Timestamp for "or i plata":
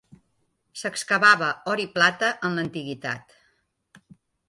1.73-2.33